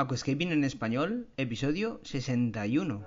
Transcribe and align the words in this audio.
Aquascaping 0.00 0.50
en 0.50 0.64
español, 0.64 1.28
episodio 1.36 2.00
61. 2.04 3.04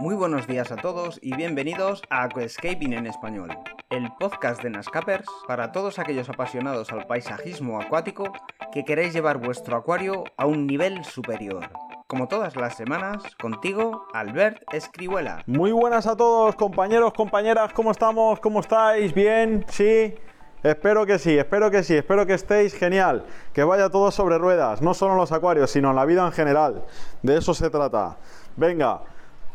Muy 0.00 0.16
buenos 0.16 0.48
días 0.48 0.72
a 0.72 0.76
todos 0.76 1.20
y 1.22 1.36
bienvenidos 1.36 2.02
a 2.10 2.24
Aquascaping 2.24 2.94
en 2.94 3.06
español, 3.06 3.56
el 3.90 4.08
podcast 4.18 4.60
de 4.60 4.70
Nascapers 4.70 5.28
para 5.46 5.70
todos 5.70 6.00
aquellos 6.00 6.28
apasionados 6.28 6.90
al 6.90 7.06
paisajismo 7.06 7.80
acuático 7.80 8.32
que 8.72 8.84
queréis 8.84 9.12
llevar 9.12 9.38
vuestro 9.38 9.76
acuario 9.76 10.24
a 10.36 10.46
un 10.46 10.66
nivel 10.66 11.04
superior. 11.04 11.68
Como 12.06 12.28
todas 12.28 12.56
las 12.56 12.76
semanas, 12.76 13.22
contigo, 13.40 14.06
Albert 14.12 14.62
Escribuela. 14.72 15.42
Muy 15.46 15.72
buenas 15.72 16.06
a 16.06 16.16
todos, 16.16 16.54
compañeros, 16.54 17.12
compañeras, 17.12 17.72
¿cómo 17.72 17.90
estamos? 17.90 18.38
¿Cómo 18.40 18.60
estáis? 18.60 19.12
¿Bien? 19.12 19.64
¿Sí? 19.68 20.14
Espero 20.62 21.06
que 21.06 21.18
sí, 21.18 21.38
espero 21.38 21.70
que 21.70 21.82
sí, 21.82 21.96
espero 21.96 22.26
que 22.26 22.34
estéis 22.34 22.74
genial, 22.74 23.24
que 23.52 23.64
vaya 23.64 23.88
todo 23.88 24.10
sobre 24.10 24.38
ruedas, 24.38 24.82
no 24.82 24.92
solo 24.92 25.12
en 25.12 25.18
los 25.18 25.32
acuarios, 25.32 25.70
sino 25.70 25.90
en 25.90 25.96
la 25.96 26.04
vida 26.04 26.24
en 26.26 26.32
general. 26.32 26.84
De 27.22 27.38
eso 27.38 27.54
se 27.54 27.70
trata. 27.70 28.18
Venga, 28.56 29.00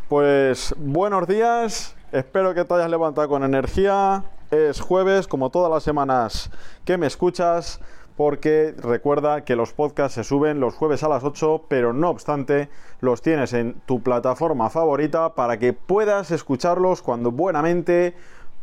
pues 0.09 0.73
buenos 0.77 1.27
días, 1.27 1.95
espero 2.11 2.53
que 2.53 2.65
te 2.65 2.73
hayas 2.73 2.89
levantado 2.89 3.29
con 3.29 3.43
energía. 3.43 4.23
Es 4.51 4.79
jueves, 4.79 5.27
como 5.27 5.49
todas 5.49 5.71
las 5.71 5.83
semanas 5.83 6.49
que 6.85 6.97
me 6.97 7.07
escuchas, 7.07 7.79
porque 8.17 8.73
recuerda 8.77 9.43
que 9.43 9.55
los 9.55 9.73
podcasts 9.73 10.15
se 10.15 10.23
suben 10.23 10.59
los 10.59 10.75
jueves 10.75 11.03
a 11.03 11.09
las 11.09 11.23
8, 11.23 11.63
pero 11.67 11.93
no 11.93 12.09
obstante 12.09 12.69
los 13.01 13.21
tienes 13.21 13.53
en 13.53 13.75
tu 13.85 14.01
plataforma 14.01 14.69
favorita 14.69 15.35
para 15.35 15.57
que 15.59 15.73
puedas 15.73 16.31
escucharlos 16.31 17.01
cuando 17.01 17.31
buenamente 17.31 18.15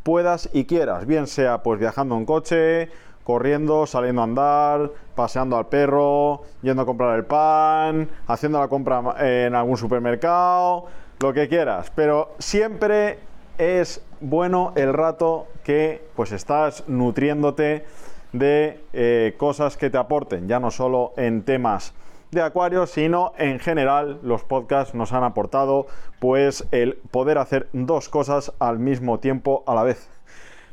puedas 0.02 0.48
y 0.52 0.64
quieras, 0.64 1.06
bien 1.06 1.26
sea 1.26 1.62
pues 1.62 1.78
viajando 1.78 2.16
en 2.16 2.24
coche, 2.24 2.88
corriendo, 3.24 3.86
saliendo 3.86 4.22
a 4.22 4.24
andar, 4.24 4.90
paseando 5.14 5.56
al 5.56 5.66
perro, 5.66 6.42
yendo 6.62 6.82
a 6.82 6.86
comprar 6.86 7.16
el 7.16 7.24
pan, 7.24 8.08
haciendo 8.26 8.58
la 8.58 8.68
compra 8.68 9.14
en 9.18 9.54
algún 9.54 9.76
supermercado, 9.76 10.86
lo 11.20 11.32
que 11.32 11.48
quieras, 11.48 11.92
pero 11.94 12.34
siempre 12.38 13.18
es 13.58 14.02
bueno 14.20 14.72
el 14.76 14.92
rato 14.92 15.46
que 15.62 16.02
pues 16.16 16.32
estás 16.32 16.84
nutriéndote 16.88 17.84
de 18.32 18.80
eh, 18.92 19.34
cosas 19.36 19.76
que 19.76 19.90
te 19.90 19.98
aporten, 19.98 20.48
ya 20.48 20.60
no 20.60 20.70
solo 20.70 21.12
en 21.16 21.42
temas 21.42 21.94
de 22.30 22.40
acuarios, 22.40 22.90
sino 22.90 23.32
en 23.36 23.58
general 23.58 24.18
los 24.22 24.42
podcasts 24.42 24.94
nos 24.94 25.12
han 25.12 25.22
aportado 25.22 25.86
pues 26.18 26.66
el 26.70 26.94
poder 27.10 27.38
hacer 27.38 27.68
dos 27.72 28.08
cosas 28.08 28.52
al 28.58 28.78
mismo 28.78 29.20
tiempo 29.20 29.62
a 29.66 29.74
la 29.74 29.82
vez. 29.82 30.08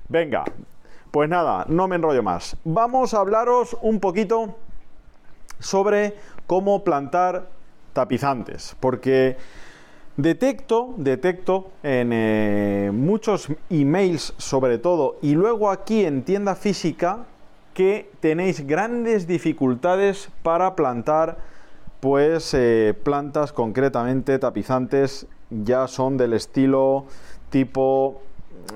Venga, 0.07 0.45
pues 1.11 1.29
nada, 1.29 1.65
no 1.67 1.87
me 1.87 1.97
enrollo 1.97 2.23
más. 2.23 2.55
Vamos 2.63 3.13
a 3.13 3.19
hablaros 3.19 3.77
un 3.81 3.99
poquito 3.99 4.55
sobre 5.59 6.15
cómo 6.47 6.83
plantar 6.83 7.49
tapizantes, 7.93 8.75
porque 8.79 9.35
Detecto, 10.19 10.95
detecto 10.97 11.71
en 11.81 12.11
eh, 12.11 12.91
muchos 12.93 13.47
emails 13.69 14.33
sobre 14.37 14.77
todo 14.77 15.15
y 15.21 15.33
luego 15.33 15.71
aquí 15.71 16.03
en 16.03 16.23
tienda 16.23 16.55
física 16.55 17.19
que 17.79 18.11
tenéis 18.19 18.67
grandes 18.67 19.25
dificultades 19.25 20.27
para 20.43 20.75
plantar 20.75 21.37
pues 22.01 22.53
eh, 22.53 22.93
plantas 23.05 23.53
concretamente 23.53 24.37
tapizantes 24.37 25.27
ya 25.49 25.87
son 25.87 26.17
del 26.17 26.33
estilo 26.33 27.05
tipo 27.49 28.21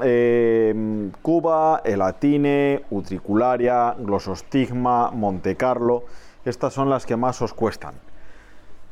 eh, 0.02 1.12
Cuba, 1.22 1.82
Elatine, 1.84 2.86
Utricularia, 2.92 3.94
Glossostigma, 4.00 5.12
Monte 5.12 5.58
Carlo. 5.58 6.06
Estas 6.46 6.72
son 6.72 6.90
las 6.90 7.06
que 7.06 7.18
más 7.18 7.42
os 7.42 7.54
cuestan, 7.54 7.96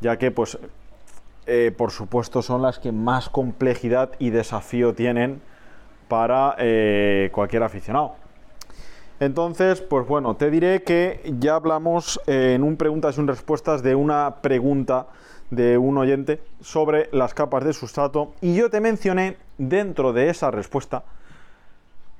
ya 0.01 0.17
que 0.17 0.29
pues 0.29 0.59
eh, 1.45 1.73
por 1.77 1.91
supuesto, 1.91 2.41
son 2.41 2.61
las 2.61 2.79
que 2.79 2.91
más 2.91 3.29
complejidad 3.29 4.11
y 4.19 4.31
desafío 4.31 4.93
tienen 4.93 5.41
para 6.09 6.57
cualquier 7.31 7.63
aficionado. 7.63 8.20
Entonces, 9.21 9.79
pues 9.79 10.05
bueno, 10.05 10.35
te 10.35 10.51
diré 10.51 10.83
que 10.83 11.33
ya 11.39 11.55
hablamos 11.55 12.19
eh, 12.27 12.53
en 12.55 12.63
un 12.63 12.75
preguntas 12.75 13.15
y 13.15 13.21
un 13.21 13.27
respuestas 13.27 13.81
de 13.81 13.95
una 13.95 14.41
pregunta 14.41 15.07
de 15.49 15.77
un 15.77 15.97
oyente 15.97 16.41
sobre 16.59 17.07
las 17.13 17.33
capas 17.33 17.63
de 17.63 17.71
sustrato 17.71 18.33
y 18.41 18.55
yo 18.55 18.69
te 18.69 18.81
mencioné 18.81 19.37
dentro 19.57 20.11
de 20.11 20.29
esa 20.29 20.51
respuesta 20.51 21.03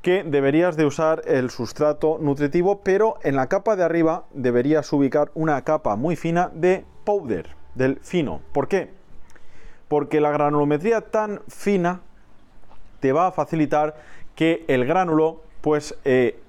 que 0.02 0.24
deberías 0.24 0.78
de 0.78 0.86
usar 0.86 1.24
el 1.26 1.50
sustrato 1.50 2.18
nutritivo, 2.22 2.80
pero 2.82 3.18
en 3.24 3.36
la 3.36 3.48
capa 3.48 3.76
de 3.76 3.84
arriba 3.84 4.24
deberías 4.34 4.94
ubicar 4.94 5.32
una 5.36 5.62
capa 5.64 5.98
muy 5.98 6.16
fina 6.16 6.50
de 6.54 6.86
powder, 7.04 7.50
del 7.76 7.98
fino. 7.98 8.40
¿Por 8.54 8.70
qué? 8.70 9.02
porque 9.92 10.22
la 10.22 10.32
granulometría 10.32 11.02
tan 11.02 11.42
fina 11.50 12.00
te 13.02 13.12
va 13.12 13.28
a 13.28 13.34
facilitar 13.34 13.98
que 14.36 14.64
el 14.70 14.86
gránulo 14.86 15.42
pues 15.60 15.98
eh, 16.06 16.40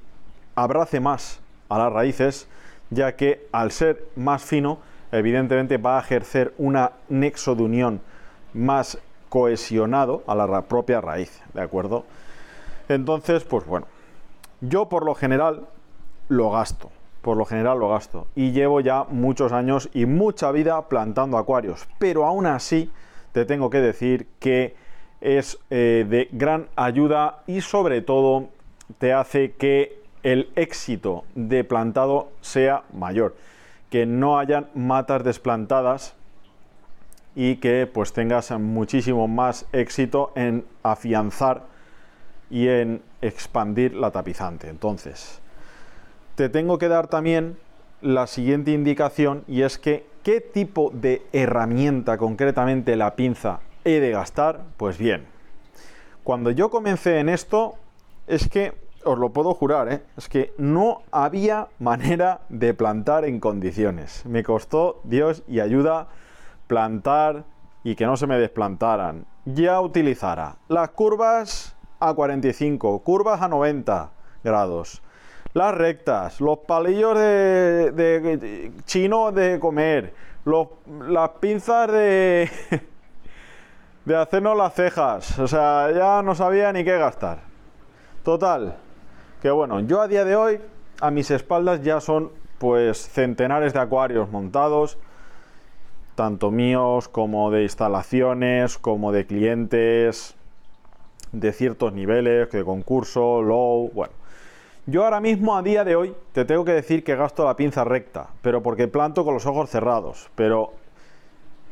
abrace 0.55 1.01
más 1.01 1.41
a 1.69 1.79
las 1.79 1.93
raíces, 1.93 2.49
ya 2.91 3.17
que 3.17 3.47
al 3.53 3.73
ser 3.73 4.05
más 4.17 4.43
fino, 4.43 4.79
evidentemente 5.11 5.79
va 5.79 5.99
a 5.99 6.01
ejercer 6.01 6.55
un 6.59 6.79
nexo 7.09 7.55
de 7.55 7.63
unión 7.63 8.01
más 8.55 8.99
cohesionado 9.29 10.23
a 10.27 10.35
la 10.35 10.63
propia 10.63 11.01
raíz, 11.01 11.43
¿de 11.55 11.63
acuerdo? 11.63 12.05
Entonces, 12.89 13.45
pues 13.45 13.67
bueno, 13.67 13.87
yo 14.61 14.89
por 14.89 15.05
lo 15.05 15.15
general 15.15 15.67
lo 16.29 16.51
gasto, 16.51 16.91
por 17.23 17.37
lo 17.37 17.45
general 17.45 17.79
lo 17.79 17.89
gasto, 17.89 18.27
y 18.35 18.53
llevo 18.53 18.81
ya 18.81 19.05
muchos 19.09 19.53
años 19.53 19.89
y 19.95 20.07
mucha 20.07 20.51
vida 20.51 20.89
plantando 20.89 21.39
acuarios, 21.39 21.87
pero 21.99 22.27
aún 22.27 22.47
así 22.47 22.91
te 23.33 23.45
tengo 23.45 23.71
que 23.71 23.81
decir 23.81 24.29
que 24.39 24.77
es 25.21 25.59
eh, 25.71 26.05
de 26.09 26.29
gran 26.33 26.69
ayuda 26.77 27.43
y 27.47 27.61
sobre 27.61 28.03
todo 28.03 28.49
te 28.99 29.13
hace 29.13 29.53
que 29.53 30.02
el 30.23 30.51
éxito 30.57 31.25
de 31.35 31.65
plantado 31.65 32.31
sea 32.41 32.85
mayor, 32.93 33.35
que 33.91 34.07
no 34.07 34.39
hayan 34.39 34.69
matas 34.75 35.25
desplantadas 35.25 36.15
y 37.35 37.57
que 37.57 37.87
pues 37.87 38.13
tengas 38.13 38.51
muchísimo 38.53 39.27
más 39.29 39.67
éxito 39.73 40.33
en 40.35 40.65
afianzar 40.83 41.63
y 42.51 42.69
en 42.69 43.03
expandir 43.23 43.95
la 43.95 44.11
tapizante. 44.11 44.69
Entonces, 44.69 45.41
te 46.35 46.49
tengo 46.49 46.79
que 46.79 46.89
dar 46.89 47.09
también 47.09 47.57
la 48.01 48.27
siguiente 48.27 48.73
indicación 48.73 49.45
y 49.47 49.63
es 49.63 49.79
que 49.79 50.07
¿qué 50.23 50.41
tipo 50.41 50.91
de 50.95 51.23
herramienta 51.33 52.19
concretamente 52.19 52.97
la 52.97 53.17
pinza 53.17 53.61
he 53.85 54.01
de 54.01 54.11
gastar? 54.11 54.61
Pues 54.77 54.99
bien, 54.99 55.27
cuando 56.23 56.51
yo 56.51 56.71
comencé 56.71 57.19
en 57.19 57.29
esto 57.29 57.77
es 58.27 58.49
que, 58.49 58.73
os 59.05 59.19
lo 59.19 59.31
puedo 59.31 59.55
jurar, 59.55 59.93
¿eh? 59.93 60.03
es 60.17 60.29
que 60.29 60.53
no 60.59 61.03
había 61.11 61.69
manera 61.79 62.41
de 62.49 62.75
plantar 62.75 63.25
en 63.25 63.41
condiciones. 63.41 64.25
Me 64.27 64.43
costó 64.43 65.01
Dios 65.05 65.43
y 65.47 65.61
ayuda 65.61 66.09
plantar 66.67 67.45
y 67.85 67.95
que 67.95 68.07
no 68.07 68.17
se 68.17 68.27
me 68.27 68.39
desplantaran. 68.39 69.27
Ya 69.45 69.81
utilizara 69.81 70.57
las 70.69 70.91
curvas 70.91 71.77
a 72.01 72.15
45, 72.15 73.01
curvas 73.01 73.43
a 73.43 73.49
90 73.49 74.11
grados 74.45 75.03
las 75.55 75.75
rectas, 75.75 76.41
los 76.41 76.59
palillos 76.61 77.19
de, 77.19 78.73
chino 78.85 79.33
de 79.33 79.59
comer, 79.61 80.15
las 81.09 81.29
pinzas 81.41 81.91
de, 81.93 82.51
de 84.05 84.17
hacernos 84.17 84.57
las 84.57 84.75
cejas. 84.75 85.39
O 85.39 85.47
sea, 85.47 85.91
ya 85.93 86.23
no 86.23 86.35
sabía 86.35 86.73
ni 86.73 86.85
qué 86.85 86.97
gastar. 86.97 87.41
Total, 88.23 88.77
que 89.43 89.51
bueno, 89.51 89.81
yo 89.81 90.01
a 90.01 90.07
día 90.07 90.25
de 90.25 90.37
hoy, 90.37 90.61
a 91.01 91.11
mis 91.11 91.33
espaldas 91.33 91.83
ya 91.83 92.01
son 92.01 92.31
pues 92.59 93.09
centenares 93.09 93.73
de 93.73 93.81
acuarios 93.81 94.31
montados, 94.31 94.99
tanto 96.15 96.53
míos 96.53 97.09
como 97.09 97.51
de 97.51 97.65
instalaciones, 97.65 98.79
como 98.79 99.11
de 99.11 99.27
clientes 99.27 100.37
de 101.33 101.53
ciertos 101.53 101.93
niveles, 101.93 102.53
de 102.53 102.65
concurso, 102.65 103.43
low, 103.43 103.91
bueno. 103.93 104.13
Yo 104.87 105.05
ahora 105.05 105.21
mismo, 105.21 105.57
a 105.57 105.63
día 105.63 105.83
de 105.83 105.97
hoy, 105.97 106.15
te 106.33 106.45
tengo 106.45 106.65
que 106.65 106.73
decir 106.73 107.03
que 107.03 107.17
gasto 107.17 107.45
la 107.45 107.57
pinza 107.57 107.83
recta, 107.83 108.29
pero 108.43 108.63
porque 108.63 108.87
planto 108.87 109.25
con 109.25 109.35
los 109.35 109.47
ojos 109.47 109.71
cerrados. 109.71 110.31
Pero 110.37 110.73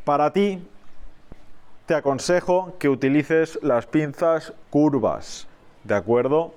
para 0.05 0.32
ti, 0.32 0.61
te 1.87 1.94
aconsejo 1.94 2.75
que 2.81 2.88
utilices 2.88 3.61
las 3.62 3.87
pinzas 3.87 4.55
curvas, 4.70 5.46
¿de 5.84 5.94
acuerdo? 5.94 6.52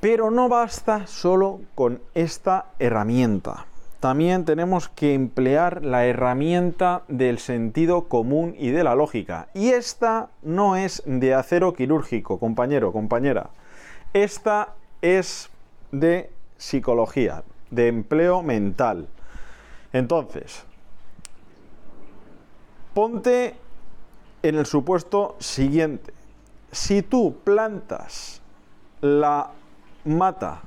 Pero 0.00 0.30
no 0.30 0.48
basta 0.48 1.06
solo 1.06 1.60
con 1.74 2.00
esta 2.14 2.66
herramienta. 2.78 3.66
también 4.00 4.46
tenemos 4.46 4.88
que 4.88 5.12
emplear 5.12 5.84
la 5.84 6.06
herramienta 6.06 7.02
del 7.08 7.38
sentido 7.38 8.08
común 8.08 8.54
y 8.58 8.70
de 8.70 8.82
la 8.82 8.94
lógica. 8.94 9.48
Y 9.52 9.68
esta 9.68 10.30
no 10.42 10.76
es 10.76 11.02
de 11.04 11.34
acero 11.34 11.74
quirúrgico, 11.74 12.38
compañero, 12.38 12.92
compañera. 12.92 13.50
Esta 14.14 14.74
es 15.02 15.50
de 15.92 16.30
psicología, 16.56 17.44
de 17.70 17.88
empleo 17.88 18.42
mental. 18.42 19.06
Entonces, 19.92 20.64
ponte 22.94 23.54
en 24.42 24.54
el 24.54 24.64
supuesto 24.64 25.36
siguiente. 25.40 26.14
Si 26.72 27.02
tú 27.02 27.36
plantas 27.44 28.40
la 29.02 29.50
mata 30.04 30.60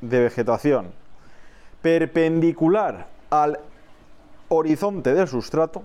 de 0.00 0.20
vegetación 0.20 0.92
perpendicular 1.82 3.08
al 3.30 3.58
horizonte 4.48 5.14
del 5.14 5.26
sustrato, 5.28 5.82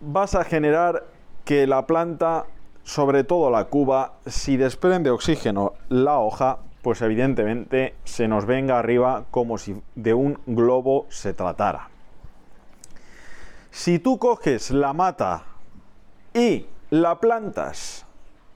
vas 0.00 0.34
a 0.34 0.44
generar 0.44 1.04
que 1.44 1.66
la 1.66 1.86
planta, 1.86 2.46
sobre 2.82 3.24
todo 3.24 3.50
la 3.50 3.66
cuba, 3.66 4.14
si 4.26 4.56
desprende 4.56 5.10
oxígeno 5.10 5.74
la 5.88 6.18
hoja, 6.18 6.58
pues 6.82 7.02
evidentemente 7.02 7.94
se 8.04 8.28
nos 8.28 8.46
venga 8.46 8.78
arriba 8.78 9.24
como 9.30 9.58
si 9.58 9.80
de 9.94 10.14
un 10.14 10.38
globo 10.46 11.06
se 11.08 11.32
tratara. 11.32 11.88
Si 13.70 13.98
tú 13.98 14.18
coges 14.18 14.70
la 14.70 14.92
mata 14.92 15.44
y 16.32 16.66
la 16.90 17.18
plantas 17.18 17.78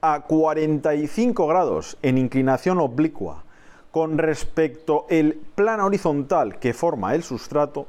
a 0.01 0.21
45 0.21 1.47
grados 1.47 1.97
en 2.01 2.17
inclinación 2.17 2.79
oblicua 2.79 3.43
con 3.91 4.17
respecto 4.17 5.05
al 5.09 5.33
plano 5.55 5.85
horizontal 5.85 6.59
que 6.59 6.73
forma 6.73 7.15
el 7.15 7.23
sustrato, 7.23 7.87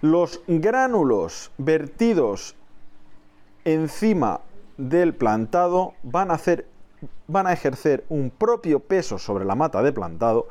los 0.00 0.42
gránulos 0.48 1.52
vertidos 1.58 2.56
encima 3.64 4.40
del 4.76 5.14
plantado 5.14 5.94
van 6.02 6.30
a, 6.30 6.34
hacer, 6.34 6.66
van 7.28 7.46
a 7.46 7.52
ejercer 7.52 8.04
un 8.08 8.30
propio 8.30 8.80
peso 8.80 9.18
sobre 9.18 9.44
la 9.44 9.54
mata 9.54 9.82
de 9.82 9.92
plantado 9.92 10.48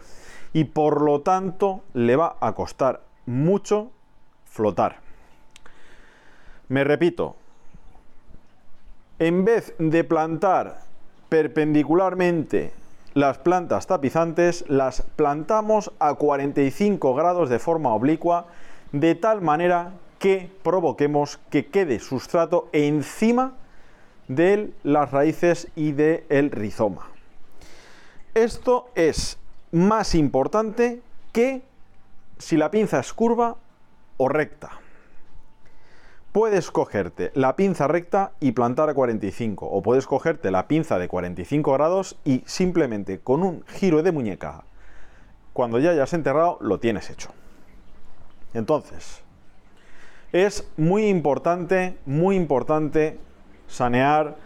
y 0.53 0.65
por 0.65 1.01
lo 1.01 1.21
tanto 1.21 1.81
le 1.93 2.15
va 2.15 2.37
a 2.39 2.53
costar 2.53 3.01
mucho 3.25 3.91
flotar. 4.45 4.99
Me 6.69 6.83
repito, 6.85 7.35
en 9.21 9.45
vez 9.45 9.75
de 9.77 10.03
plantar 10.03 10.81
perpendicularmente 11.29 12.73
las 13.13 13.37
plantas 13.37 13.85
tapizantes, 13.85 14.65
las 14.67 15.03
plantamos 15.15 15.91
a 15.99 16.15
45 16.15 17.13
grados 17.13 17.47
de 17.47 17.59
forma 17.59 17.93
oblicua, 17.93 18.47
de 18.91 19.13
tal 19.13 19.41
manera 19.41 19.91
que 20.17 20.49
provoquemos 20.63 21.39
que 21.51 21.67
quede 21.67 21.99
sustrato 21.99 22.67
encima 22.71 23.53
de 24.27 24.73
las 24.81 25.11
raíces 25.11 25.67
y 25.75 25.91
del 25.91 26.49
rizoma. 26.49 27.07
Esto 28.33 28.89
es 28.95 29.37
más 29.71 30.15
importante 30.15 31.03
que 31.31 31.61
si 32.39 32.57
la 32.57 32.71
pinza 32.71 32.99
es 32.99 33.13
curva 33.13 33.55
o 34.17 34.27
recta 34.29 34.80
puedes 36.31 36.71
cogerte 36.71 37.31
la 37.33 37.55
pinza 37.55 37.87
recta 37.87 38.31
y 38.39 38.53
plantar 38.53 38.89
a 38.89 38.93
45 38.93 39.65
o 39.65 39.81
puedes 39.81 40.05
cogerte 40.05 40.51
la 40.51 40.67
pinza 40.67 40.97
de 40.97 41.07
45 41.07 41.73
grados 41.73 42.17
y 42.23 42.43
simplemente 42.45 43.19
con 43.19 43.43
un 43.43 43.65
giro 43.67 44.01
de 44.01 44.11
muñeca 44.11 44.63
cuando 45.53 45.79
ya 45.79 45.91
hayas 45.91 46.13
enterrado 46.13 46.57
lo 46.61 46.79
tienes 46.79 47.09
hecho. 47.09 47.31
Entonces 48.53 49.21
es 50.31 50.67
muy 50.77 51.07
importante 51.07 51.97
muy 52.05 52.35
importante 52.35 53.19
sanear 53.67 54.37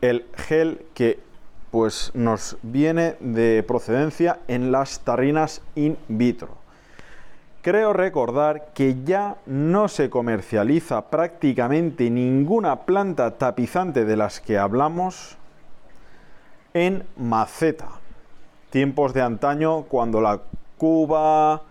el 0.00 0.26
gel 0.36 0.86
que 0.94 1.18
pues 1.72 2.12
nos 2.14 2.56
viene 2.62 3.16
de 3.18 3.64
procedencia 3.66 4.38
en 4.46 4.70
las 4.70 5.00
tarrinas 5.00 5.60
in 5.74 5.96
vitro 6.06 6.63
Creo 7.64 7.94
recordar 7.94 8.74
que 8.74 9.04
ya 9.04 9.38
no 9.46 9.88
se 9.88 10.10
comercializa 10.10 11.08
prácticamente 11.08 12.10
ninguna 12.10 12.84
planta 12.84 13.38
tapizante 13.38 14.04
de 14.04 14.18
las 14.18 14.38
que 14.38 14.58
hablamos 14.58 15.38
en 16.74 17.04
maceta. 17.16 17.88
Tiempos 18.68 19.14
de 19.14 19.22
antaño 19.22 19.84
cuando 19.84 20.20
la 20.20 20.42
cuba, 20.76 21.62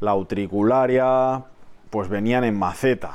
la 0.00 0.16
utricularia, 0.16 1.44
pues 1.90 2.08
venían 2.08 2.42
en 2.42 2.58
maceta. 2.58 3.12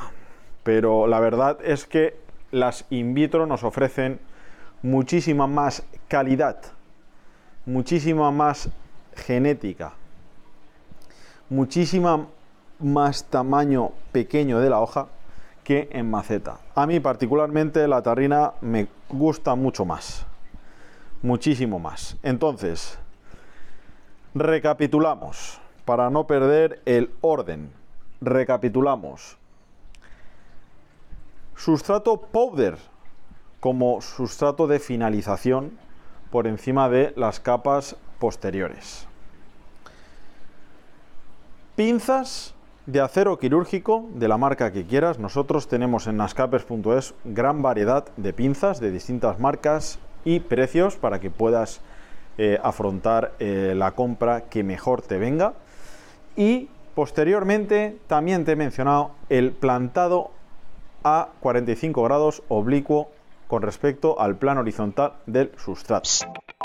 Pero 0.64 1.08
la 1.08 1.20
verdad 1.20 1.58
es 1.62 1.86
que 1.86 2.16
las 2.52 2.86
in 2.90 3.14
vitro 3.14 3.46
nos 3.48 3.66
ofrecen 3.66 4.22
muchísima 4.82 5.46
más 5.46 5.84
calidad, 6.08 6.62
muchísima 7.66 8.32
más 8.32 8.70
genética, 9.14 9.96
muchísima 11.54 12.26
más 12.80 13.26
tamaño 13.26 13.92
pequeño 14.12 14.60
de 14.60 14.72
la 14.72 14.82
hoja 14.82 15.08
que 15.64 15.88
en 15.92 16.10
maceta. 16.10 16.58
A 16.74 16.88
mí 16.88 17.00
particularmente 17.00 17.88
la 17.88 18.02
tarrina 18.02 18.54
me 18.62 18.88
gusta 19.08 19.54
mucho 19.54 19.86
más, 19.86 20.26
muchísimo 21.22 21.78
más. 21.78 22.18
Entonces, 22.24 22.98
recapitulamos, 24.34 25.60
para 25.86 26.10
no 26.10 26.26
perder 26.26 26.82
el 26.86 27.12
orden, 27.22 27.72
recapitulamos. 28.20 29.38
Sustrato 31.56 32.20
powder 32.20 32.78
como 33.60 34.02
sustrato 34.02 34.66
de 34.66 34.80
finalización 34.80 35.78
por 36.32 36.48
encima 36.48 36.90
de 36.90 37.14
las 37.16 37.40
capas 37.40 37.96
posteriores. 38.18 39.08
Pinzas 41.76 42.54
de 42.86 43.02
acero 43.02 43.40
quirúrgico 43.40 44.08
de 44.14 44.28
la 44.28 44.38
marca 44.38 44.72
que 44.72 44.86
quieras. 44.86 45.18
Nosotros 45.18 45.68
tenemos 45.68 46.06
en 46.06 46.18
nascapers.es 46.18 47.16
gran 47.26 47.64
variedad 47.64 48.06
de 48.16 48.32
pinzas 48.32 48.80
de 48.80 48.92
distintas 48.92 49.40
marcas 49.40 49.98
y 50.24 50.40
precios 50.42 50.98
para 50.98 51.20
que 51.20 51.32
puedas 51.32 51.82
eh, 52.38 52.60
afrontar 52.62 53.34
eh, 53.40 53.74
la 53.76 53.94
compra 53.94 54.42
que 54.42 54.64
mejor 54.64 55.02
te 55.02 55.18
venga. 55.18 55.56
Y 56.36 56.70
posteriormente 56.94 57.98
también 58.06 58.46
te 58.46 58.52
he 58.52 58.56
mencionado 58.56 59.10
el 59.30 59.52
plantado 59.52 60.30
a 61.04 61.30
45 61.40 62.04
grados 62.04 62.44
oblicuo 62.50 63.10
con 63.54 63.62
respecto 63.62 64.20
al 64.20 64.36
plano 64.36 64.62
horizontal 64.62 65.14
del 65.28 65.52
sustrato. 65.58 66.10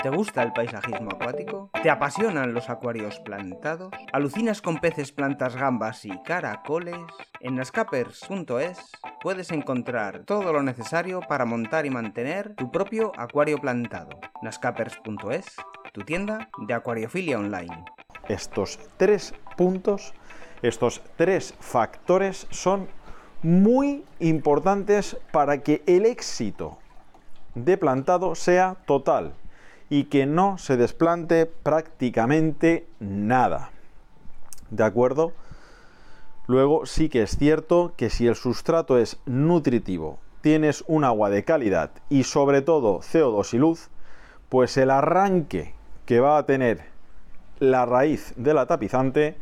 ¿Te 0.01 0.09
gusta 0.09 0.41
el 0.41 0.53
paisajismo 0.53 1.11
acuático? 1.11 1.69
¿Te 1.83 1.91
apasionan 1.91 2.55
los 2.55 2.67
acuarios 2.67 3.19
plantados? 3.19 3.93
¿Alucinas 4.11 4.59
con 4.63 4.79
peces, 4.79 5.11
plantas, 5.11 5.55
gambas 5.55 6.03
y 6.05 6.19
caracoles? 6.23 6.97
En 7.41 7.57
nascapers.es 7.57 8.91
puedes 9.21 9.51
encontrar 9.51 10.23
todo 10.25 10.51
lo 10.51 10.63
necesario 10.63 11.19
para 11.19 11.45
montar 11.45 11.85
y 11.85 11.91
mantener 11.91 12.55
tu 12.55 12.71
propio 12.71 13.11
acuario 13.17 13.59
plantado. 13.59 14.19
nascapers.es, 14.41 15.45
tu 15.93 16.01
tienda 16.01 16.49
de 16.57 16.73
acuariofilia 16.73 17.37
online. 17.37 17.85
Estos 18.29 18.79
tres 18.97 19.35
puntos, 19.57 20.15
estos 20.63 21.03
tres 21.17 21.53
factores 21.59 22.47
son 22.49 22.87
muy 23.41 24.03
importantes 24.19 25.17
para 25.31 25.63
que 25.63 25.81
el 25.85 26.05
éxito 26.05 26.77
de 27.55 27.77
plantado 27.77 28.35
sea 28.35 28.77
total 28.85 29.33
y 29.89 30.05
que 30.05 30.25
no 30.25 30.57
se 30.57 30.77
desplante 30.77 31.45
prácticamente 31.45 32.87
nada. 32.99 33.71
¿De 34.69 34.83
acuerdo? 34.83 35.33
Luego 36.47 36.85
sí 36.85 37.09
que 37.09 37.23
es 37.23 37.37
cierto 37.37 37.93
que 37.95 38.09
si 38.09 38.27
el 38.27 38.35
sustrato 38.35 38.97
es 38.97 39.19
nutritivo, 39.25 40.19
tienes 40.41 40.83
un 40.87 41.03
agua 41.03 41.29
de 41.29 41.43
calidad 41.43 41.91
y 42.09 42.23
sobre 42.23 42.61
todo 42.61 42.99
CO2 42.99 43.53
y 43.53 43.57
luz, 43.57 43.89
pues 44.49 44.77
el 44.77 44.89
arranque 44.89 45.73
que 46.05 46.19
va 46.19 46.37
a 46.37 46.45
tener 46.45 46.85
la 47.59 47.85
raíz 47.85 48.33
de 48.35 48.53
la 48.53 48.65
tapizante 48.65 49.37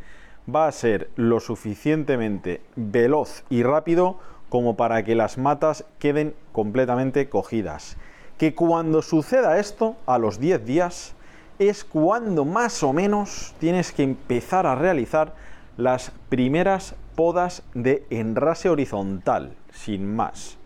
va 0.52 0.66
a 0.66 0.72
ser 0.72 1.10
lo 1.16 1.40
suficientemente 1.40 2.60
veloz 2.76 3.44
y 3.50 3.62
rápido 3.62 4.18
como 4.48 4.76
para 4.76 5.04
que 5.04 5.14
las 5.14 5.38
matas 5.38 5.84
queden 5.98 6.34
completamente 6.52 7.28
cogidas 7.28 7.96
que 8.38 8.54
cuando 8.54 9.02
suceda 9.02 9.58
esto, 9.58 9.96
a 10.06 10.16
los 10.18 10.38
10 10.38 10.64
días, 10.64 11.14
es 11.58 11.84
cuando 11.84 12.44
más 12.44 12.84
o 12.84 12.92
menos 12.92 13.54
tienes 13.58 13.90
que 13.92 14.04
empezar 14.04 14.64
a 14.64 14.76
realizar 14.76 15.34
las 15.76 16.12
primeras 16.28 16.94
podas 17.16 17.64
de 17.74 18.06
enrase 18.10 18.70
horizontal, 18.70 19.56
sin 19.72 20.14
más. 20.14 20.56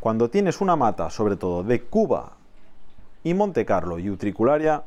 Cuando 0.00 0.30
tienes 0.30 0.60
una 0.60 0.74
mata, 0.74 1.10
sobre 1.10 1.36
todo 1.36 1.62
de 1.62 1.82
Cuba 1.82 2.32
y 3.22 3.34
Monte 3.34 3.64
Carlo 3.64 4.00
y 4.00 4.10
utricularia, 4.10 4.82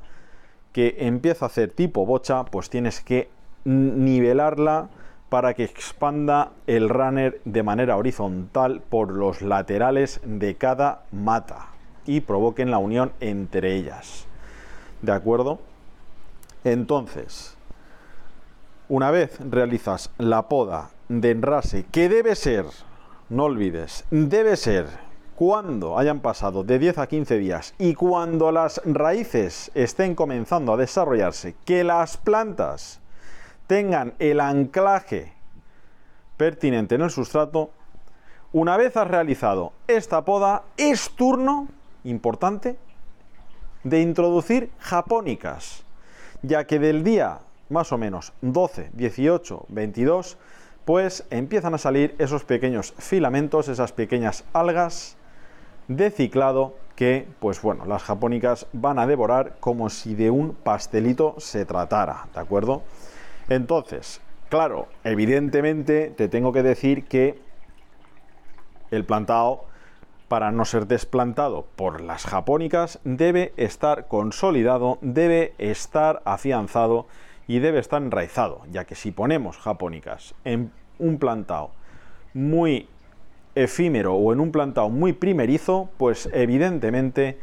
que 0.73 0.97
empieza 0.99 1.45
a 1.45 1.47
hacer 1.47 1.71
tipo 1.71 2.05
bocha, 2.05 2.43
pues 2.43 2.69
tienes 2.69 2.99
que 2.99 3.29
nivelarla 3.65 4.89
para 5.29 5.53
que 5.53 5.63
expanda 5.63 6.51
el 6.67 6.87
runner 6.87 7.41
de 7.45 7.63
manera 7.63 7.97
horizontal 7.97 8.81
por 8.87 9.11
los 9.11 9.41
laterales 9.41 10.21
de 10.23 10.55
cada 10.55 11.03
mata 11.11 11.67
y 12.05 12.21
provoquen 12.21 12.71
la 12.71 12.77
unión 12.77 13.11
entre 13.19 13.75
ellas. 13.75 14.27
¿De 15.01 15.11
acuerdo? 15.11 15.59
Entonces, 16.63 17.57
una 18.87 19.11
vez 19.11 19.39
realizas 19.39 20.11
la 20.17 20.47
poda 20.47 20.89
de 21.09 21.31
enrase, 21.31 21.85
que 21.91 22.07
debe 22.07 22.35
ser, 22.35 22.65
no 23.29 23.45
olvides, 23.45 24.05
debe 24.09 24.55
ser 24.55 24.87
cuando 25.35 25.97
hayan 25.97 26.21
pasado 26.21 26.63
de 26.63 26.79
10 26.79 26.99
a 26.99 27.07
15 27.07 27.37
días 27.37 27.73
y 27.77 27.93
cuando 27.93 28.51
las 28.51 28.81
raíces 28.85 29.69
estén 29.75 30.15
comenzando 30.15 30.73
a 30.73 30.77
desarrollarse, 30.77 31.55
que 31.65 31.83
las 31.83 32.17
plantas 32.17 33.01
tengan 33.67 34.13
el 34.19 34.39
anclaje 34.39 35.33
pertinente 36.37 36.95
en 36.95 37.01
el 37.01 37.09
sustrato, 37.09 37.71
una 38.51 38.77
vez 38.77 38.95
has 38.97 39.07
realizado 39.07 39.73
esta 39.87 40.23
poda, 40.23 40.63
es 40.77 41.09
turno, 41.11 41.67
importante, 42.03 42.77
de 43.83 44.01
introducir 44.01 44.71
japónicas, 44.79 45.83
ya 46.41 46.65
que 46.65 46.79
del 46.79 47.03
día 47.03 47.39
más 47.69 47.91
o 47.91 47.97
menos 47.97 48.33
12, 48.41 48.91
18, 48.93 49.65
22, 49.69 50.37
pues 50.85 51.25
empiezan 51.31 51.73
a 51.73 51.79
salir 51.79 52.15
esos 52.19 52.43
pequeños 52.43 52.93
filamentos, 52.97 53.67
esas 53.67 53.91
pequeñas 53.91 54.43
algas 54.53 55.17
de 55.87 56.11
ciclado 56.11 56.75
que, 56.95 57.27
pues 57.39 57.61
bueno, 57.61 57.85
las 57.85 58.03
japónicas 58.03 58.67
van 58.71 58.99
a 58.99 59.07
devorar 59.07 59.57
como 59.59 59.89
si 59.89 60.15
de 60.15 60.29
un 60.29 60.53
pastelito 60.53 61.35
se 61.39 61.65
tratara, 61.65 62.27
¿de 62.33 62.39
acuerdo? 62.39 62.83
Entonces, 63.49 64.21
claro, 64.49 64.87
evidentemente 65.03 66.09
te 66.15 66.27
tengo 66.27 66.51
que 66.51 66.63
decir 66.63 67.05
que 67.05 67.39
el 68.91 69.05
plantado, 69.05 69.65
para 70.27 70.51
no 70.51 70.65
ser 70.65 70.87
desplantado 70.87 71.65
por 71.75 72.01
las 72.01 72.25
japónicas, 72.25 72.99
debe 73.03 73.53
estar 73.57 74.07
consolidado, 74.07 74.97
debe 75.01 75.53
estar 75.57 76.21
afianzado 76.25 77.07
y 77.47 77.59
debe 77.59 77.79
estar 77.79 78.01
enraizado, 78.01 78.61
ya 78.71 78.85
que 78.85 78.95
si 78.95 79.11
ponemos 79.11 79.57
japónicas 79.57 80.33
en 80.43 80.71
un 80.97 81.19
plantado 81.19 81.71
muy 82.33 82.87
efímero 83.53 84.15
o 84.15 84.33
en 84.33 84.39
un 84.39 84.51
plantado 84.51 84.89
muy 84.89 85.13
primerizo, 85.13 85.89
pues 85.97 86.27
evidentemente 86.33 87.37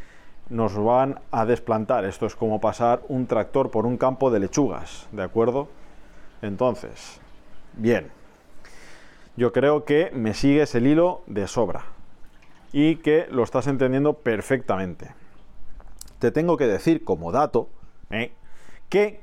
nos 0.50 0.76
van 0.76 1.20
a 1.30 1.46
desplantar. 1.46 2.04
Esto 2.04 2.26
es 2.26 2.34
como 2.34 2.60
pasar 2.60 3.02
un 3.08 3.26
tractor 3.26 3.70
por 3.70 3.86
un 3.86 3.96
campo 3.96 4.30
de 4.30 4.40
lechugas, 4.40 5.08
¿de 5.12 5.22
acuerdo? 5.22 5.68
Entonces, 6.42 7.20
bien, 7.74 8.10
yo 9.36 9.52
creo 9.52 9.84
que 9.84 10.10
me 10.12 10.34
sigues 10.34 10.74
el 10.74 10.86
hilo 10.86 11.22
de 11.26 11.46
sobra 11.46 11.84
y 12.72 12.96
que 12.96 13.26
lo 13.30 13.44
estás 13.44 13.66
entendiendo 13.68 14.14
perfectamente. 14.14 15.14
Te 16.18 16.30
tengo 16.30 16.56
que 16.56 16.66
decir 16.66 17.04
como 17.04 17.32
dato 17.32 17.68
¿eh? 18.10 18.32
que 18.88 19.20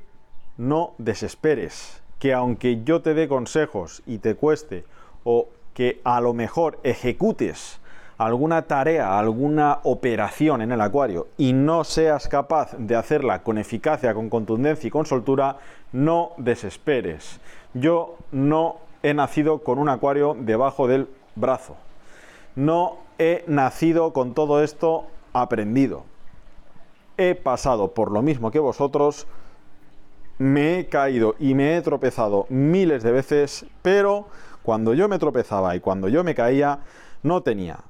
no 0.56 0.94
desesperes, 0.98 2.02
que 2.18 2.32
aunque 2.32 2.82
yo 2.84 3.02
te 3.02 3.14
dé 3.14 3.28
consejos 3.28 4.02
y 4.06 4.18
te 4.18 4.34
cueste 4.34 4.84
o 5.24 5.48
que 5.74 6.00
a 6.04 6.20
lo 6.20 6.34
mejor 6.34 6.80
ejecutes 6.82 7.80
alguna 8.20 8.62
tarea, 8.62 9.18
alguna 9.18 9.78
operación 9.84 10.60
en 10.60 10.72
el 10.72 10.80
acuario 10.82 11.28
y 11.38 11.54
no 11.54 11.84
seas 11.84 12.28
capaz 12.28 12.76
de 12.76 12.94
hacerla 12.94 13.42
con 13.42 13.56
eficacia, 13.56 14.12
con 14.12 14.28
contundencia 14.28 14.88
y 14.88 14.90
con 14.90 15.06
soltura, 15.06 15.56
no 15.92 16.32
desesperes. 16.36 17.40
Yo 17.74 18.16
no 18.32 18.78
he 19.02 19.14
nacido 19.14 19.58
con 19.60 19.78
un 19.78 19.88
acuario 19.88 20.36
debajo 20.38 20.86
del 20.86 21.08
brazo. 21.34 21.76
No 22.56 22.98
he 23.18 23.44
nacido 23.46 24.12
con 24.12 24.34
todo 24.34 24.62
esto 24.62 25.06
aprendido. 25.32 26.04
He 27.16 27.34
pasado 27.34 27.92
por 27.92 28.10
lo 28.10 28.22
mismo 28.22 28.50
que 28.50 28.58
vosotros, 28.58 29.26
me 30.38 30.78
he 30.78 30.88
caído 30.88 31.34
y 31.38 31.54
me 31.54 31.76
he 31.76 31.82
tropezado 31.82 32.46
miles 32.48 33.02
de 33.02 33.12
veces, 33.12 33.66
pero 33.82 34.26
cuando 34.62 34.94
yo 34.94 35.06
me 35.06 35.18
tropezaba 35.18 35.76
y 35.76 35.80
cuando 35.80 36.08
yo 36.08 36.24
me 36.24 36.34
caía, 36.34 36.78
no 37.22 37.42
tenía 37.42 37.80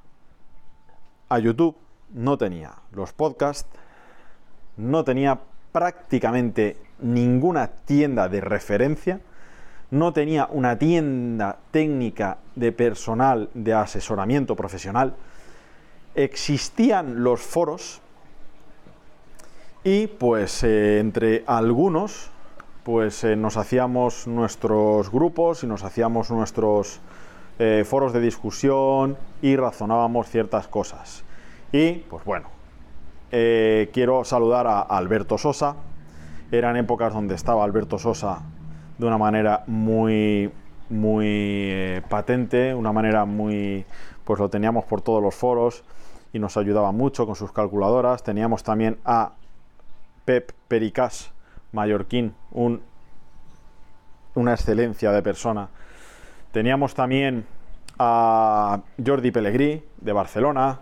a 1.29 1.39
YouTube, 1.39 1.77
no 2.09 2.37
tenía 2.37 2.73
los 2.91 3.13
podcasts, 3.13 3.69
no 4.75 5.05
tenía 5.05 5.39
prácticamente 5.71 6.75
ninguna 7.01 7.67
tienda 7.67 8.29
de 8.29 8.41
referencia, 8.41 9.19
no 9.91 10.13
tenía 10.13 10.47
una 10.49 10.77
tienda 10.77 11.57
técnica 11.71 12.37
de 12.55 12.71
personal 12.71 13.49
de 13.53 13.73
asesoramiento 13.73 14.55
profesional, 14.55 15.15
existían 16.15 17.23
los 17.23 17.41
foros 17.41 18.01
y 19.83 20.07
pues 20.07 20.63
eh, 20.63 20.99
entre 20.99 21.43
algunos 21.47 22.29
pues 22.83 23.23
eh, 23.23 23.35
nos 23.35 23.57
hacíamos 23.57 24.27
nuestros 24.27 25.11
grupos 25.11 25.63
y 25.63 25.67
nos 25.67 25.83
hacíamos 25.83 26.31
nuestros 26.31 26.99
eh, 27.59 27.83
foros 27.85 28.13
de 28.13 28.21
discusión 28.21 29.17
y 29.41 29.55
razonábamos 29.55 30.29
ciertas 30.29 30.67
cosas. 30.67 31.23
Y 31.71 31.93
pues 32.09 32.25
bueno, 32.25 32.49
quiero 33.29 34.23
saludar 34.25 34.67
a 34.67 34.81
Alberto 34.81 35.37
Sosa. 35.37 35.75
Eran 36.51 36.75
épocas 36.75 37.13
donde 37.13 37.35
estaba 37.35 37.63
Alberto 37.63 37.97
Sosa 37.97 38.41
de 38.97 39.05
una 39.05 39.17
manera 39.17 39.63
muy, 39.67 40.51
muy 40.89 42.01
patente, 42.09 42.75
una 42.75 42.91
manera 42.91 43.25
muy, 43.25 43.85
pues 44.25 44.39
lo 44.39 44.49
teníamos 44.49 44.85
por 44.85 45.01
todos 45.01 45.23
los 45.23 45.33
foros 45.33 45.83
y 46.33 46.39
nos 46.39 46.57
ayudaba 46.57 46.91
mucho 46.91 47.25
con 47.25 47.35
sus 47.35 47.51
calculadoras. 47.51 48.23
Teníamos 48.23 48.63
también 48.63 48.97
a 49.05 49.31
Pep 50.25 50.51
Pericas 50.67 51.31
mallorquín, 51.71 52.35
un, 52.51 52.81
una 54.35 54.53
excelencia 54.53 55.11
de 55.11 55.21
persona. 55.21 55.69
Teníamos 56.51 56.93
también 56.93 57.45
a 57.97 58.81
Jordi 59.03 59.31
Pellegrí 59.31 59.83
de 59.99 60.11
Barcelona, 60.11 60.79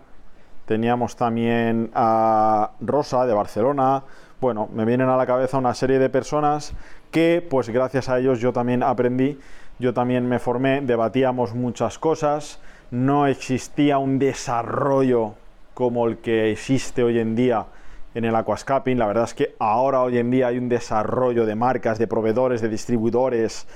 teníamos 0.70 1.16
también 1.16 1.90
a 1.96 2.70
Rosa 2.80 3.26
de 3.26 3.34
Barcelona. 3.34 4.04
Bueno, 4.40 4.68
me 4.72 4.84
vienen 4.84 5.08
a 5.08 5.16
la 5.16 5.26
cabeza 5.26 5.58
una 5.58 5.74
serie 5.74 5.98
de 5.98 6.08
personas 6.08 6.74
que, 7.10 7.44
pues 7.50 7.70
gracias 7.70 8.08
a 8.08 8.20
ellos 8.20 8.38
yo 8.38 8.52
también 8.52 8.84
aprendí, 8.84 9.36
yo 9.80 9.92
también 9.92 10.28
me 10.28 10.38
formé, 10.38 10.80
debatíamos 10.80 11.56
muchas 11.56 11.98
cosas, 11.98 12.60
no 12.92 13.26
existía 13.26 13.98
un 13.98 14.20
desarrollo 14.20 15.34
como 15.74 16.06
el 16.06 16.18
que 16.18 16.52
existe 16.52 17.02
hoy 17.02 17.18
en 17.18 17.34
día 17.34 17.66
en 18.14 18.24
el 18.24 18.36
aquascaping. 18.36 18.96
La 18.96 19.08
verdad 19.08 19.24
es 19.24 19.34
que 19.34 19.56
ahora, 19.58 20.02
hoy 20.02 20.18
en 20.18 20.30
día, 20.30 20.46
hay 20.46 20.58
un 20.58 20.68
desarrollo 20.68 21.46
de 21.46 21.56
marcas, 21.56 21.98
de 21.98 22.06
proveedores, 22.06 22.60
de 22.60 22.68
distribuidores 22.68 23.66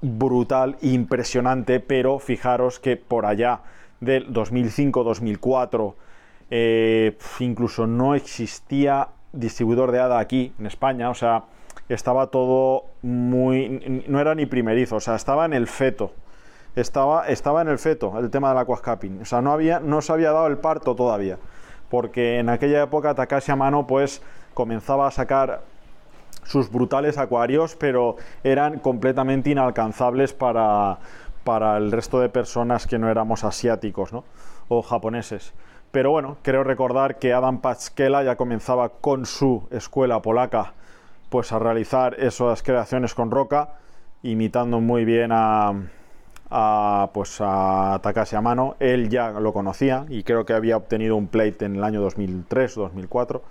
brutal, 0.00 0.78
impresionante, 0.80 1.78
pero 1.78 2.18
fijaros 2.18 2.80
que 2.80 2.96
por 2.96 3.26
allá 3.26 3.60
del 4.00 4.32
2005-2004 4.32 5.92
eh, 6.50 7.16
incluso 7.40 7.86
no 7.86 8.14
existía 8.14 9.08
distribuidor 9.32 9.92
de 9.92 10.00
hada 10.00 10.18
aquí 10.18 10.52
en 10.58 10.66
España, 10.66 11.10
o 11.10 11.14
sea, 11.14 11.44
estaba 11.88 12.28
todo 12.28 12.84
muy... 13.02 14.04
no 14.06 14.20
era 14.20 14.34
ni 14.34 14.46
primerizo, 14.46 14.96
o 14.96 15.00
sea, 15.00 15.14
estaba 15.14 15.44
en 15.44 15.52
el 15.52 15.66
feto. 15.66 16.12
Estaba, 16.76 17.26
estaba 17.28 17.62
en 17.62 17.68
el 17.68 17.78
feto 17.78 18.18
el 18.18 18.30
tema 18.30 18.50
del 18.50 18.58
aquascaping. 18.58 19.22
O 19.22 19.24
sea, 19.24 19.40
no, 19.42 19.52
había, 19.52 19.80
no 19.80 20.00
se 20.00 20.12
había 20.12 20.30
dado 20.30 20.46
el 20.46 20.58
parto 20.58 20.94
todavía 20.94 21.38
porque 21.88 22.38
en 22.38 22.48
aquella 22.48 22.82
época 22.82 23.14
Takashi 23.14 23.52
Amano 23.52 23.86
pues 23.86 24.22
comenzaba 24.54 25.06
a 25.06 25.10
sacar 25.10 25.62
sus 26.44 26.70
brutales 26.70 27.18
acuarios, 27.18 27.76
pero 27.76 28.16
eran 28.42 28.78
completamente 28.78 29.50
inalcanzables 29.50 30.32
para, 30.32 30.98
para 31.44 31.76
el 31.76 31.92
resto 31.92 32.20
de 32.20 32.28
personas 32.28 32.86
que 32.86 32.98
no 32.98 33.10
éramos 33.10 33.44
asiáticos 33.44 34.10
o 34.68 34.82
japoneses. 34.82 35.52
Pero 35.90 36.10
bueno, 36.10 36.36
creo 36.42 36.64
recordar 36.64 37.18
que 37.18 37.32
Adam 37.32 37.60
Pachkela 37.60 38.22
ya 38.22 38.36
comenzaba 38.36 38.90
con 38.90 39.24
su 39.24 39.66
escuela 39.70 40.20
polaca 40.20 40.74
pues 41.30 41.52
a 41.52 41.58
realizar 41.58 42.14
esas 42.18 42.62
creaciones 42.62 43.14
con 43.14 43.30
roca, 43.30 43.74
imitando 44.22 44.80
muy 44.80 45.04
bien 45.04 45.30
a, 45.32 45.72
a, 46.50 47.10
pues 47.12 47.38
a 47.40 48.00
Takashi 48.02 48.36
Amano. 48.36 48.76
Él 48.80 49.08
ya 49.08 49.30
lo 49.32 49.52
conocía 49.52 50.06
y 50.08 50.22
creo 50.22 50.44
que 50.44 50.54
había 50.54 50.76
obtenido 50.76 51.16
un 51.16 51.28
plate 51.28 51.64
en 51.64 51.76
el 51.76 51.84
año 51.84 52.00
2003 52.00 52.78
o 52.78 52.80
2004. 52.82 53.42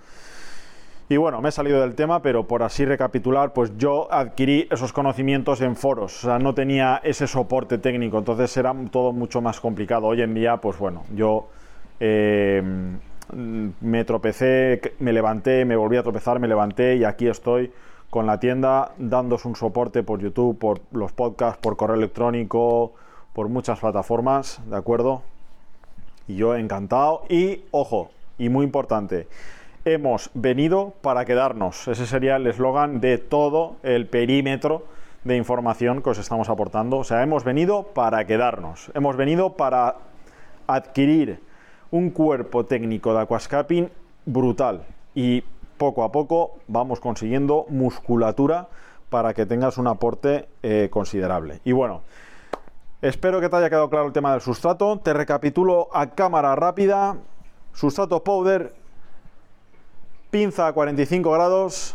Y 1.10 1.16
bueno, 1.16 1.40
me 1.40 1.48
he 1.48 1.52
salido 1.52 1.80
del 1.80 1.94
tema, 1.94 2.20
pero 2.20 2.46
por 2.46 2.62
así 2.62 2.84
recapitular, 2.84 3.54
pues 3.54 3.72
yo 3.78 4.12
adquirí 4.12 4.68
esos 4.70 4.92
conocimientos 4.92 5.62
en 5.62 5.74
foros, 5.74 6.22
o 6.22 6.26
sea, 6.26 6.38
no 6.38 6.52
tenía 6.52 7.00
ese 7.02 7.26
soporte 7.26 7.78
técnico, 7.78 8.18
entonces 8.18 8.54
era 8.58 8.74
todo 8.90 9.14
mucho 9.14 9.40
más 9.40 9.58
complicado. 9.58 10.06
Hoy 10.06 10.20
en 10.20 10.34
día, 10.34 10.58
pues 10.58 10.78
bueno, 10.78 11.04
yo 11.14 11.48
eh, 12.00 12.62
me 13.80 14.04
tropecé, 14.04 14.80
me 14.98 15.12
levanté, 15.12 15.64
me 15.64 15.76
volví 15.76 15.96
a 15.96 16.02
tropezar, 16.02 16.38
me 16.38 16.48
levanté 16.48 16.96
y 16.96 17.04
aquí 17.04 17.28
estoy 17.28 17.72
con 18.10 18.26
la 18.26 18.40
tienda 18.40 18.92
dándos 18.98 19.44
un 19.44 19.54
soporte 19.54 20.02
por 20.02 20.20
YouTube, 20.20 20.58
por 20.58 20.80
los 20.92 21.12
podcasts, 21.12 21.60
por 21.60 21.76
correo 21.76 21.96
electrónico, 21.96 22.92
por 23.34 23.48
muchas 23.48 23.80
plataformas, 23.80 24.60
¿de 24.68 24.76
acuerdo? 24.76 25.22
Y 26.26 26.36
yo 26.36 26.56
encantado. 26.56 27.22
Y 27.28 27.62
ojo, 27.70 28.10
y 28.38 28.48
muy 28.48 28.64
importante, 28.64 29.28
hemos 29.84 30.30
venido 30.34 30.94
para 31.02 31.24
quedarnos. 31.24 31.86
Ese 31.88 32.06
sería 32.06 32.36
el 32.36 32.46
eslogan 32.46 33.00
de 33.00 33.18
todo 33.18 33.76
el 33.82 34.06
perímetro 34.06 34.84
de 35.24 35.36
información 35.36 36.02
que 36.02 36.10
os 36.10 36.18
estamos 36.18 36.48
aportando. 36.48 36.98
O 36.98 37.04
sea, 37.04 37.22
hemos 37.22 37.44
venido 37.44 37.84
para 37.94 38.26
quedarnos. 38.26 38.90
Hemos 38.94 39.16
venido 39.16 39.54
para 39.54 39.96
adquirir 40.66 41.40
un 41.90 42.10
cuerpo 42.10 42.64
técnico 42.66 43.14
de 43.14 43.20
aquascaping 43.20 43.90
brutal. 44.26 44.84
Y 45.14 45.42
poco 45.76 46.04
a 46.04 46.12
poco 46.12 46.58
vamos 46.66 47.00
consiguiendo 47.00 47.66
musculatura 47.68 48.68
para 49.10 49.32
que 49.34 49.46
tengas 49.46 49.78
un 49.78 49.86
aporte 49.86 50.48
eh, 50.62 50.88
considerable. 50.90 51.60
Y 51.64 51.72
bueno, 51.72 52.02
espero 53.00 53.40
que 53.40 53.48
te 53.48 53.56
haya 53.56 53.70
quedado 53.70 53.88
claro 53.88 54.06
el 54.06 54.12
tema 54.12 54.32
del 54.32 54.40
sustrato. 54.40 54.98
Te 54.98 55.12
recapitulo 55.12 55.88
a 55.92 56.10
cámara 56.10 56.54
rápida. 56.54 57.16
Sustrato 57.72 58.22
powder, 58.24 58.74
pinza 60.30 60.66
a 60.66 60.72
45 60.72 61.30
grados, 61.30 61.94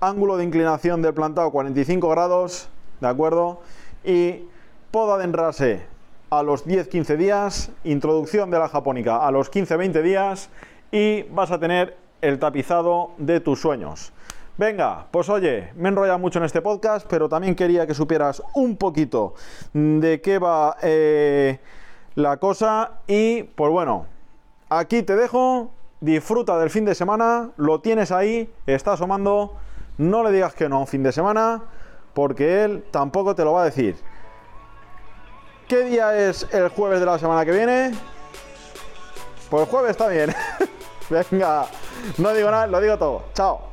ángulo 0.00 0.36
de 0.36 0.44
inclinación 0.44 1.02
del 1.02 1.14
plantado 1.14 1.50
45 1.50 2.08
grados, 2.08 2.68
¿de 3.00 3.06
acuerdo? 3.06 3.60
Y 4.04 4.42
poda 4.90 5.18
de 5.18 5.24
enrase 5.24 5.86
a 6.30 6.42
los 6.42 6.66
10-15 6.66 7.16
días, 7.16 7.70
introducción 7.84 8.50
de 8.50 8.58
la 8.58 8.68
japónica 8.68 9.26
a 9.26 9.30
los 9.30 9.50
15-20 9.50 10.02
días 10.02 10.50
y 10.90 11.22
vas 11.30 11.50
a 11.50 11.58
tener 11.58 11.96
el 12.20 12.38
tapizado 12.38 13.12
de 13.18 13.40
tus 13.40 13.60
sueños. 13.60 14.12
Venga, 14.58 15.06
pues 15.10 15.28
oye, 15.28 15.72
me 15.76 15.88
he 15.88 15.92
enrollado 15.92 16.18
mucho 16.18 16.38
en 16.40 16.44
este 16.44 16.60
podcast, 16.60 17.06
pero 17.08 17.28
también 17.28 17.54
quería 17.54 17.86
que 17.86 17.94
supieras 17.94 18.42
un 18.54 18.76
poquito 18.76 19.34
de 19.72 20.20
qué 20.20 20.38
va 20.38 20.76
eh, 20.82 21.60
la 22.14 22.36
cosa 22.38 23.00
y 23.06 23.44
pues 23.44 23.70
bueno, 23.70 24.06
aquí 24.68 25.02
te 25.02 25.14
dejo, 25.14 25.70
disfruta 26.00 26.58
del 26.58 26.70
fin 26.70 26.84
de 26.84 26.94
semana, 26.94 27.50
lo 27.56 27.80
tienes 27.80 28.10
ahí, 28.10 28.52
está 28.66 28.94
asomando, 28.94 29.54
no 29.96 30.24
le 30.24 30.32
digas 30.32 30.54
que 30.54 30.68
no 30.68 30.80
un 30.80 30.86
fin 30.88 31.04
de 31.04 31.12
semana, 31.12 31.62
porque 32.12 32.64
él 32.64 32.84
tampoco 32.90 33.36
te 33.36 33.44
lo 33.44 33.52
va 33.52 33.62
a 33.62 33.66
decir. 33.66 33.96
¿Qué 35.68 35.84
día 35.84 36.18
es 36.18 36.46
el 36.54 36.70
jueves 36.70 36.98
de 36.98 37.04
la 37.04 37.18
semana 37.18 37.44
que 37.44 37.52
viene? 37.52 37.92
Pues 39.50 39.64
el 39.64 39.68
jueves 39.68 39.90
está 39.90 40.08
bien. 40.08 40.34
Venga, 41.10 41.66
no 42.16 42.32
digo 42.32 42.50
nada, 42.50 42.66
lo 42.66 42.80
digo 42.80 42.96
todo. 42.96 43.26
Chao. 43.34 43.68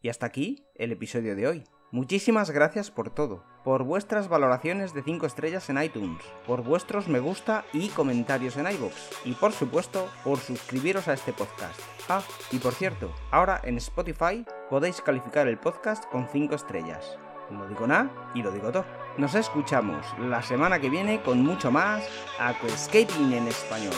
Y 0.00 0.08
hasta 0.08 0.26
aquí 0.26 0.64
el 0.76 0.92
episodio 0.92 1.34
de 1.34 1.48
hoy. 1.48 1.64
Muchísimas 1.90 2.52
gracias 2.52 2.92
por 2.92 3.10
todo, 3.10 3.42
por 3.64 3.82
vuestras 3.82 4.28
valoraciones 4.28 4.94
de 4.94 5.02
5 5.02 5.26
estrellas 5.26 5.68
en 5.68 5.82
iTunes, 5.82 6.22
por 6.46 6.62
vuestros 6.62 7.08
me 7.08 7.18
gusta 7.18 7.64
y 7.72 7.88
comentarios 7.88 8.56
en 8.56 8.70
iVoox, 8.70 8.94
y 9.24 9.32
por 9.32 9.50
supuesto 9.50 10.08
por 10.22 10.38
suscribiros 10.38 11.08
a 11.08 11.14
este 11.14 11.32
podcast. 11.32 11.80
Ah, 12.08 12.22
y 12.52 12.58
por 12.58 12.72
cierto, 12.72 13.12
ahora 13.32 13.60
en 13.64 13.78
Spotify 13.78 14.44
podéis 14.70 15.00
calificar 15.00 15.48
el 15.48 15.58
podcast 15.58 16.04
con 16.06 16.28
5 16.28 16.54
estrellas. 16.54 17.18
No 17.50 17.66
digo 17.66 17.86
nada 17.88 18.30
y 18.34 18.42
lo 18.42 18.52
digo 18.52 18.70
todo. 18.70 19.05
Nos 19.18 19.34
escuchamos 19.34 20.04
la 20.18 20.42
semana 20.42 20.78
que 20.78 20.90
viene 20.90 21.22
con 21.22 21.42
mucho 21.42 21.70
más 21.70 22.06
Aquascaping 22.38 23.32
en 23.32 23.48
español. 23.48 23.94